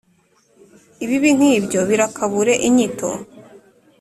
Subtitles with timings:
[1.03, 3.09] Ibibi nk’ibyo birakabure inyito